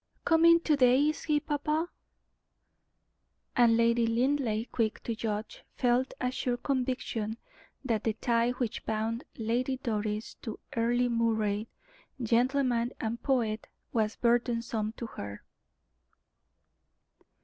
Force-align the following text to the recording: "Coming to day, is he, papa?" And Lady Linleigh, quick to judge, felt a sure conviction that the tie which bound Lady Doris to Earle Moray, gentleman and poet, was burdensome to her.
"Coming 0.25 0.59
to 0.61 0.75
day, 0.75 1.09
is 1.09 1.25
he, 1.25 1.39
papa?" 1.39 1.89
And 3.55 3.77
Lady 3.77 4.07
Linleigh, 4.07 4.65
quick 4.71 5.03
to 5.03 5.13
judge, 5.13 5.63
felt 5.75 6.15
a 6.19 6.31
sure 6.31 6.57
conviction 6.57 7.37
that 7.85 8.03
the 8.03 8.13
tie 8.13 8.49
which 8.49 8.83
bound 8.87 9.23
Lady 9.37 9.77
Doris 9.77 10.33
to 10.41 10.59
Earle 10.75 11.07
Moray, 11.09 11.67
gentleman 12.19 12.93
and 12.99 13.21
poet, 13.21 13.67
was 13.93 14.15
burdensome 14.15 14.91
to 14.93 15.05
her. 15.05 15.43